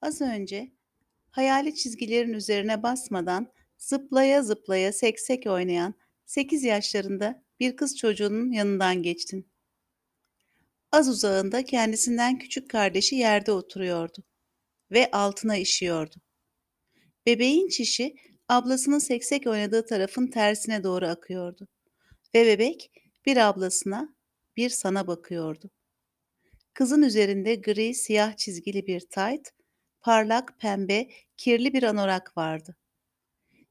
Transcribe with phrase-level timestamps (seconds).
[0.00, 0.72] Az önce
[1.30, 5.94] hayali çizgilerin üzerine basmadan zıplaya zıplaya seksek oynayan
[6.26, 9.48] 8 yaşlarında bir kız çocuğunun yanından geçtin.
[10.92, 14.24] Az uzağında kendisinden küçük kardeşi yerde oturuyordu
[14.90, 16.16] ve altına işiyordu.
[17.26, 18.14] Bebeğin çişi
[18.48, 21.68] ablasının seksek oynadığı tarafın tersine doğru akıyordu
[22.34, 22.90] ve bebek
[23.26, 24.14] bir ablasına,
[24.56, 25.70] bir sana bakıyordu.
[26.74, 29.52] Kızın üzerinde gri siyah çizgili bir tayt,
[30.06, 32.76] parlak pembe kirli bir anorak vardı.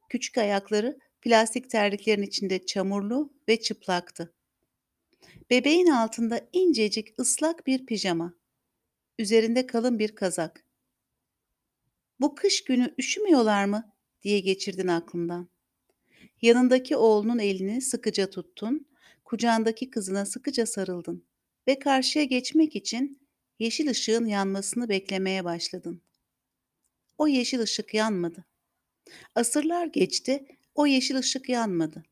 [0.10, 4.34] Küçük ayakları plastik terliklerin içinde çamurlu ve çıplaktı.
[5.50, 8.34] Bebeğin altında incecik ıslak bir pijama.
[9.20, 10.66] Üzerinde kalın bir kazak.
[12.20, 15.50] Bu kış günü üşümüyorlar mı diye geçirdin aklından.
[16.42, 18.88] Yanındaki oğlunun elini sıkıca tuttun,
[19.26, 21.26] kucağındaki kızına sıkıca sarıldın
[21.68, 23.22] ve karşıya geçmek için
[23.60, 26.02] yeşil ışığın yanmasını beklemeye başladın.
[27.18, 28.46] O yeşil ışık yanmadı.
[29.36, 30.46] Asırlar geçti,
[30.76, 32.04] o yeşil ışık yanmadı.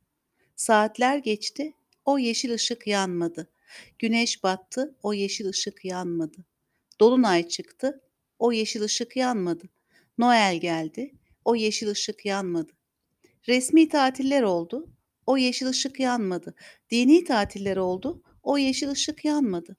[0.55, 1.73] Saatler geçti,
[2.05, 3.50] o yeşil ışık yanmadı.
[4.00, 6.45] Güneş battı, o yeşil ışık yanmadı.
[7.00, 8.02] Dolunay çıktı,
[8.39, 9.69] o yeşil ışık yanmadı.
[10.17, 12.72] Noel geldi, o yeşil ışık yanmadı.
[13.47, 14.89] Resmi tatiller oldu,
[15.25, 16.55] o yeşil ışık yanmadı.
[16.89, 19.75] Dini tatiller oldu, o yeşil ışık yanmadı.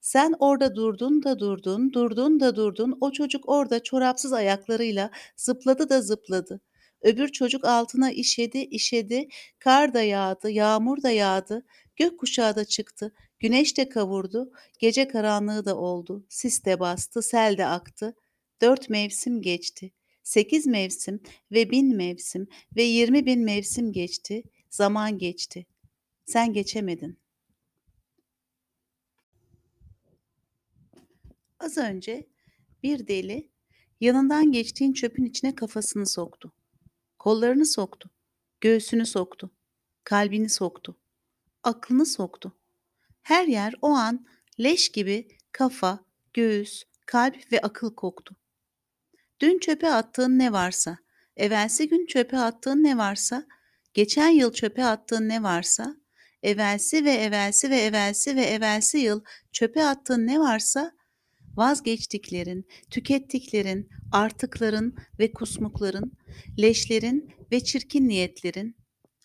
[0.00, 2.98] Sen orada durdun da durdun, durdun da durdun.
[3.00, 6.60] O çocuk orada çorapsız ayaklarıyla zıpladı da zıpladı.
[7.02, 9.28] Öbür çocuk altına işedi, işedi.
[9.58, 11.66] Kar da yağdı, yağmur da yağdı.
[11.96, 13.12] Gökkuşağı da çıktı.
[13.38, 14.52] Güneş de kavurdu.
[14.78, 16.26] Gece karanlığı da oldu.
[16.28, 18.14] Sis de bastı, sel de aktı.
[18.60, 19.92] Dört mevsim geçti.
[20.22, 21.20] Sekiz mevsim
[21.52, 24.42] ve bin mevsim ve yirmi bin mevsim geçti.
[24.70, 25.66] Zaman geçti.
[26.26, 27.18] Sen geçemedin.
[31.60, 32.28] Az önce
[32.82, 33.50] bir deli
[34.00, 36.52] yanından geçtiğin çöpün içine kafasını soktu.
[37.18, 38.10] Kollarını soktu.
[38.60, 39.50] Göğsünü soktu.
[40.04, 40.96] Kalbini soktu.
[41.62, 42.58] Aklını soktu.
[43.22, 44.26] Her yer o an
[44.60, 46.04] leş gibi kafa,
[46.34, 48.36] göğüs, kalp ve akıl koktu.
[49.40, 50.98] Dün çöpe attığın ne varsa,
[51.36, 53.46] evvelsi gün çöpe attığın ne varsa,
[53.94, 55.96] geçen yıl çöpe attığın ne varsa,
[56.42, 60.97] evvelsi ve evvelsi ve evvelsi ve evvelsi yıl çöpe attığın ne varsa
[61.58, 66.12] vazgeçtiklerin, tükettiklerin, artıkların ve kusmukların,
[66.58, 68.76] leşlerin ve çirkin niyetlerin,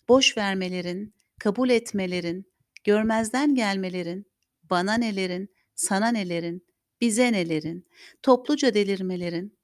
[0.09, 4.25] boş vermelerin, kabul etmelerin, görmezden gelmelerin,
[4.63, 6.67] bana nelerin, sana nelerin,
[7.01, 7.87] bize nelerin,
[8.21, 9.57] topluca delirmelerin,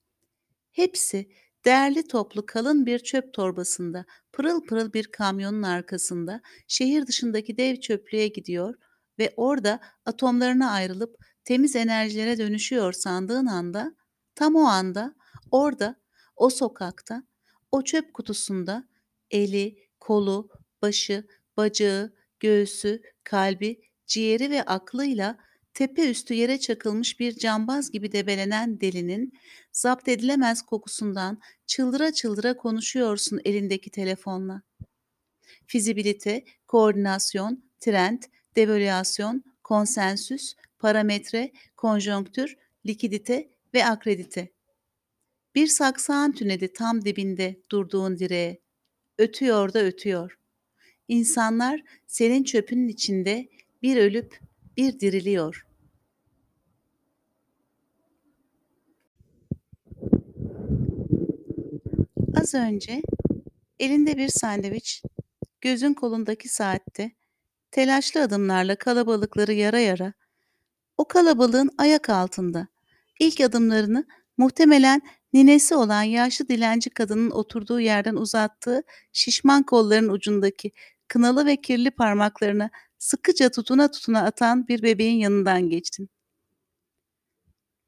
[0.72, 1.32] hepsi
[1.66, 8.28] değerli toplu kalın bir çöp torbasında, pırıl pırıl bir kamyonun arkasında şehir dışındaki dev çöplüğe
[8.28, 8.76] gidiyor
[9.20, 11.16] ve orada atomlarına ayrılıp
[11.50, 13.96] temiz enerjilere dönüşüyor sandığın anda,
[14.36, 15.16] tam o anda,
[15.52, 15.96] orada,
[16.36, 17.24] o sokakta,
[17.72, 18.88] o çöp kutusunda
[19.32, 20.50] eli, kolu,
[20.82, 21.28] başı,
[21.58, 25.38] bacağı, göğsü, kalbi, ciğeri ve aklıyla
[25.74, 29.34] tepe üstü yere çakılmış bir cambaz gibi debelenen delinin
[29.72, 34.62] zapt edilemez kokusundan çıldıra çıldıra konuşuyorsun elindeki telefonla.
[35.68, 38.24] Fizibilite, koordinasyon, trend,
[38.56, 44.50] devalüasyon, konsensüs, parametre, konjonktür, likidite ve akredite.
[45.56, 48.60] Bir saksağın tünedi tam dibinde durduğun direğe.
[49.18, 50.40] Ötüyor da ötüyor.
[51.08, 53.50] İnsanlar senin çöpünün içinde
[53.82, 54.40] bir ölüp
[54.78, 55.66] bir diriliyor.
[62.36, 63.02] Az önce
[63.80, 65.04] elinde bir sandviç,
[65.62, 67.12] gözün kolundaki saatte,
[67.72, 70.14] telaşlı adımlarla kalabalıkları yara yara,
[71.00, 72.68] o kalabalığın ayak altında
[73.20, 74.06] ilk adımlarını
[74.38, 75.02] muhtemelen
[75.34, 78.84] ninesi olan yaşlı dilenci kadının oturduğu yerden uzattığı
[79.14, 80.72] şişman kolların ucundaki
[81.08, 86.10] kınalı ve kirli parmaklarını sıkıca tutuna tutuna atan bir bebeğin yanından geçtin.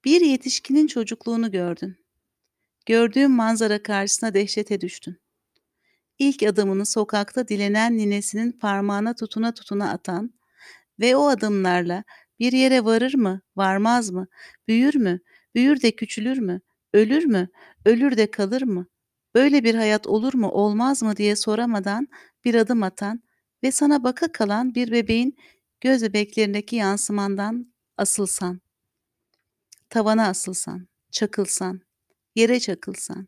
[0.05, 1.97] Bir yetişkinin çocukluğunu gördün.
[2.85, 5.17] Gördüğün manzara karşısına dehşete düştün.
[6.19, 10.33] İlk adımını sokakta dilenen ninesinin parmağına tutuna tutuna atan
[10.99, 12.03] ve o adımlarla
[12.41, 14.27] bir yere varır mı, varmaz mı,
[14.67, 15.19] büyür mü,
[15.55, 16.61] büyür de küçülür mü,
[16.93, 17.49] ölür mü,
[17.85, 18.87] ölür de kalır mı,
[19.35, 22.07] böyle bir hayat olur mu, olmaz mı diye soramadan
[22.45, 23.23] bir adım atan
[23.63, 25.37] ve sana baka kalan bir bebeğin
[25.81, 28.61] göz bebeklerindeki yansımandan asılsan,
[29.89, 31.81] tavana asılsan, çakılsan,
[32.35, 33.27] yere çakılsan,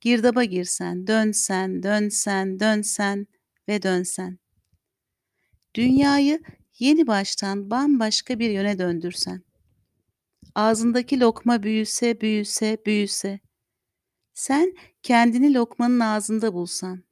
[0.00, 3.26] girdaba girsen, dönsen, dönsen, dönsen
[3.68, 4.38] ve dönsen.
[5.74, 6.40] Dünyayı
[6.78, 9.42] yeni baştan bambaşka bir yöne döndürsen.
[10.54, 13.40] Ağzındaki lokma büyüse, büyüse, büyüse.
[14.34, 17.04] Sen kendini lokmanın ağzında bulsan.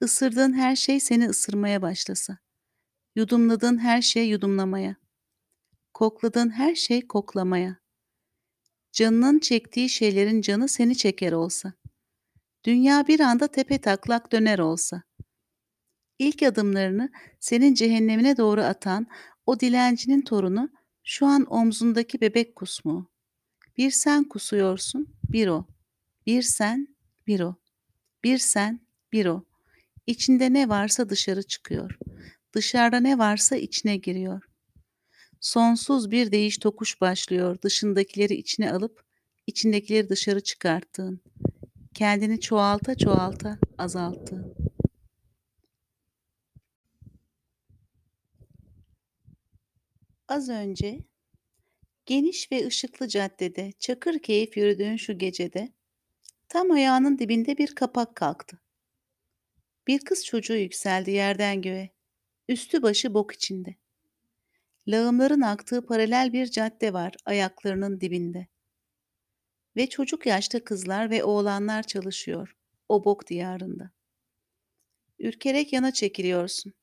[0.00, 2.38] Isırdığın her şey seni ısırmaya başlasa.
[3.16, 4.96] Yudumladığın her şey yudumlamaya.
[5.94, 7.76] Kokladığın her şey koklamaya.
[8.92, 11.72] Canının çektiği şeylerin canı seni çeker olsa.
[12.64, 15.02] Dünya bir anda tepe taklak döner olsa.
[16.18, 19.06] İlk adımlarını senin cehennemine doğru atan
[19.46, 20.70] o dilencinin torunu
[21.04, 23.10] şu an omzundaki bebek kusmuğu.
[23.76, 25.66] Bir sen kusuyorsun, bir o.
[26.26, 26.96] Bir sen,
[27.26, 27.56] bir o.
[28.24, 28.80] Bir sen,
[29.12, 29.44] bir o.
[30.06, 31.98] İçinde ne varsa dışarı çıkıyor.
[32.52, 34.42] Dışarıda ne varsa içine giriyor.
[35.40, 39.04] Sonsuz bir değiş tokuş başlıyor dışındakileri içine alıp
[39.46, 41.20] içindekileri dışarı çıkarttığın.
[41.94, 44.63] Kendini çoğalta çoğalta azalttığın.
[50.28, 50.98] Az önce
[52.06, 55.72] geniş ve ışıklı caddede çakır keyif yürüdüğün şu gecede
[56.48, 58.60] tam ayağının dibinde bir kapak kalktı.
[59.86, 61.90] Bir kız çocuğu yükseldi yerden göğe.
[62.48, 63.74] Üstü başı bok içinde.
[64.88, 68.46] Lağımların aktığı paralel bir cadde var ayaklarının dibinde.
[69.76, 72.56] Ve çocuk yaşta kızlar ve oğlanlar çalışıyor
[72.88, 73.90] o bok diyarında.
[75.18, 76.74] Ürkerek yana çekiliyorsun.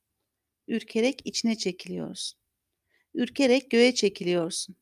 [0.67, 2.40] Ürkerek içine çekiliyorsun.
[3.13, 4.75] Ürkerek göğe çekiliyorsun.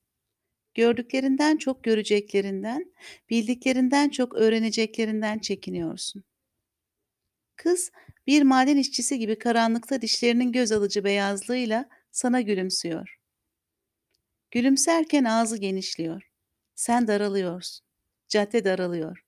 [0.74, 2.94] Gördüklerinden çok göreceklerinden,
[3.30, 6.24] bildiklerinden çok öğreneceklerinden çekiniyorsun.
[7.56, 7.92] Kız
[8.28, 13.20] bir maden işçisi gibi karanlıkta dişlerinin göz alıcı beyazlığıyla sana gülümsüyor.
[14.52, 16.32] Gülümserken ağzı genişliyor.
[16.76, 17.86] Sen daralıyorsun.
[18.28, 19.26] Cadde daralıyor.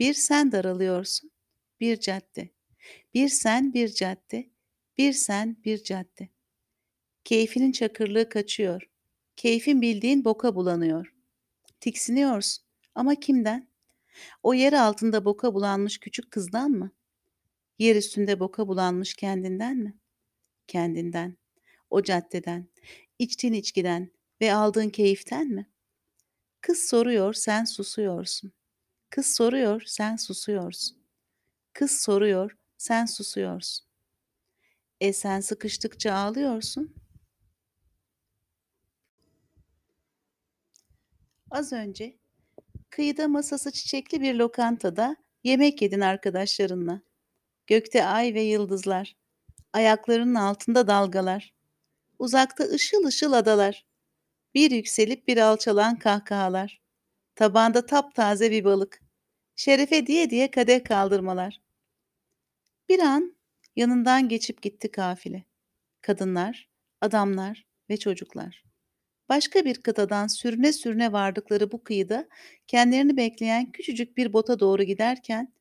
[0.00, 1.30] Bir sen daralıyorsun,
[1.80, 2.48] bir cadde.
[3.14, 4.50] Bir sen, bir cadde.
[4.98, 6.28] Bir sen, bir cadde.
[7.28, 8.90] Keyfinin çakırlığı kaçıyor.
[9.36, 11.14] Keyfin bildiğin boka bulanıyor.
[11.80, 12.64] Tiksiniyorsun.
[12.94, 13.68] Ama kimden?
[14.42, 16.90] O yer altında boka bulanmış küçük kızdan mı?
[17.78, 19.98] Yer üstünde boka bulanmış kendinden mi?
[20.66, 21.36] Kendinden.
[21.90, 22.68] O caddeden.
[23.18, 24.10] içtiğin içkiden
[24.40, 25.70] ve aldığın keyiften mi?
[26.60, 28.52] Kız soruyor, sen susuyorsun.
[29.10, 30.98] Kız soruyor, sen susuyorsun.
[31.72, 33.86] Kız soruyor, sen susuyorsun.
[35.00, 37.07] E sen sıkıştıkça ağlıyorsun.
[41.50, 42.16] Az önce
[42.90, 47.02] kıyıda masası çiçekli bir lokantada yemek yedin arkadaşlarınla.
[47.66, 49.16] Gökte ay ve yıldızlar.
[49.72, 51.54] Ayaklarının altında dalgalar.
[52.18, 53.86] Uzakta ışıl ışıl adalar.
[54.54, 56.80] Bir yükselip bir alçalan kahkahalar.
[57.34, 59.00] Tabanda taptaze bir balık.
[59.56, 61.60] Şerefe diye diye kadeh kaldırmalar.
[62.88, 63.36] Bir an
[63.76, 65.44] yanından geçip gitti kafile.
[66.00, 66.68] Kadınlar,
[67.00, 68.67] adamlar ve çocuklar.
[69.28, 72.28] Başka bir kıtadan sürüne sürüne vardıkları bu kıyıda
[72.66, 75.52] kendilerini bekleyen küçücük bir bota doğru giderken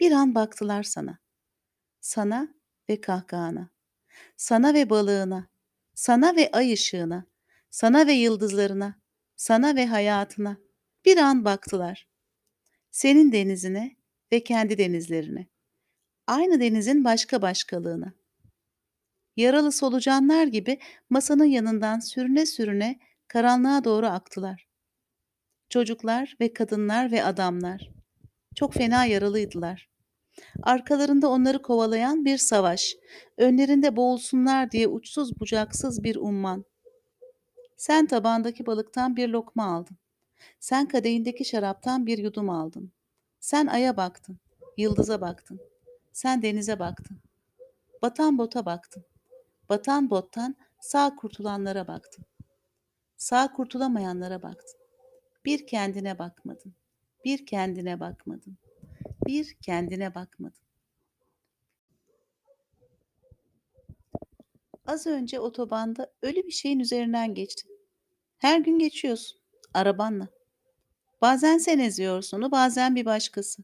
[0.00, 1.18] bir an baktılar sana.
[2.00, 2.48] Sana
[2.88, 3.70] ve kahkahana.
[4.36, 5.48] Sana ve balığına.
[5.94, 7.26] Sana ve ay ışığına.
[7.70, 8.94] Sana ve yıldızlarına.
[9.36, 10.56] Sana ve hayatına.
[11.04, 12.08] Bir an baktılar.
[12.90, 13.96] Senin denizine
[14.32, 15.46] ve kendi denizlerine.
[16.26, 18.12] Aynı denizin başka başkalığına.
[19.36, 20.78] Yaralı solucanlar gibi
[21.10, 22.98] masanın yanından sürüne sürüne
[23.28, 24.66] karanlığa doğru aktılar.
[25.68, 27.90] Çocuklar ve kadınlar ve adamlar.
[28.54, 29.88] Çok fena yaralıydılar.
[30.62, 32.96] Arkalarında onları kovalayan bir savaş,
[33.36, 36.64] önlerinde boğulsunlar diye uçsuz bucaksız bir umman.
[37.76, 39.96] Sen tabandaki balıktan bir lokma aldın.
[40.60, 42.92] Sen kadehindeki şaraptan bir yudum aldın.
[43.40, 44.38] Sen aya baktın,
[44.76, 45.60] yıldıza baktın.
[46.12, 47.18] Sen denize baktın.
[48.02, 49.04] Batan bota baktın.
[49.68, 52.24] Batan bottan sağ kurtulanlara baktın.
[53.16, 54.80] Sağ kurtulamayanlara baktın.
[55.44, 56.74] Bir kendine bakmadın.
[57.24, 58.56] Bir kendine bakmadın.
[59.26, 60.66] Bir kendine bakmadın.
[64.86, 67.70] Az önce otobanda öyle bir şeyin üzerinden geçtin.
[68.38, 69.40] Her gün geçiyorsun
[69.74, 70.28] arabanla.
[71.20, 73.62] Bazen sen eziyorsun onu, bazen bir başkası.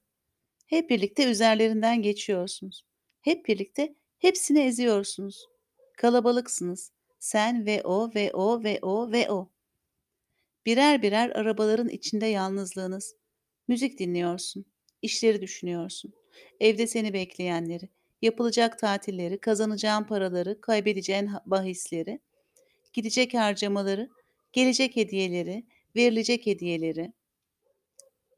[0.67, 2.85] Hep birlikte üzerlerinden geçiyorsunuz.
[3.21, 5.52] Hep birlikte hepsini eziyorsunuz.
[5.97, 6.93] Kalabalıksınız.
[7.19, 9.51] Sen ve o ve o ve o ve o.
[10.67, 13.17] Birer birer arabaların içinde yalnızlığınız.
[13.69, 14.65] Müzik dinliyorsun.
[15.03, 16.13] işleri düşünüyorsun.
[16.61, 17.89] Evde seni bekleyenleri,
[18.23, 22.21] yapılacak tatilleri, kazanacağın paraları, kaybedeceğin bahisleri,
[22.93, 24.11] gidecek harcamaları,
[24.53, 25.65] gelecek hediyeleri,
[25.97, 27.13] verilecek hediyeleri.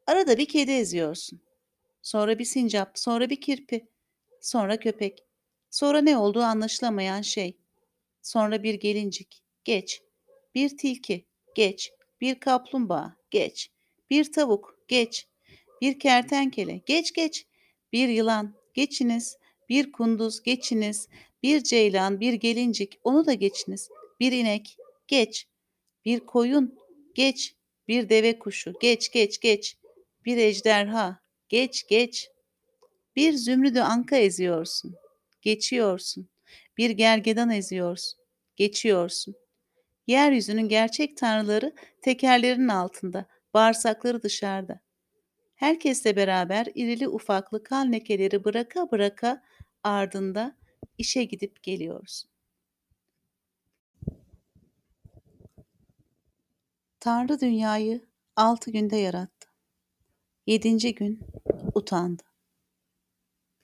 [0.07, 1.41] Arada bir kedi eziyorsun.
[2.03, 3.89] Sonra bir sincap, sonra bir kirpi,
[4.41, 5.25] sonra köpek.
[5.75, 7.57] Sonra ne olduğu anlaşılamayan şey.
[8.23, 10.03] Sonra bir gelincik, geç.
[10.55, 11.93] Bir tilki, geç.
[12.21, 13.71] Bir kaplumbağa, geç.
[14.11, 15.27] Bir tavuk, geç.
[15.81, 17.47] Bir kertenkele, geç geç.
[17.93, 19.39] Bir yılan, geçiniz.
[19.69, 21.09] Bir kunduz, geçiniz.
[21.43, 23.89] Bir ceylan, bir gelincik, onu da geçiniz.
[24.21, 24.77] Bir inek,
[25.09, 25.47] geç.
[26.05, 26.79] Bir koyun,
[27.15, 27.55] geç.
[27.89, 29.77] Bir deve kuşu, geç geç geç.
[30.25, 32.31] Bir ejderha, geç geç.
[33.17, 34.97] Bir zümrüdü anka eziyorsun,
[35.45, 36.29] geçiyorsun.
[36.79, 38.21] Bir gergedan eziyorsun,
[38.57, 39.35] geçiyorsun.
[40.07, 44.81] Yeryüzünün gerçek tanrıları tekerlerin altında, bağırsakları dışarıda.
[45.55, 49.43] Herkesle beraber irili ufaklı kan lekeleri bıraka bıraka
[49.83, 50.57] ardında
[50.99, 52.31] işe gidip geliyorsun.
[57.01, 59.49] Tanrı dünyayı altı günde yarattı.
[60.47, 61.21] Yedinci gün
[61.75, 62.34] utandı.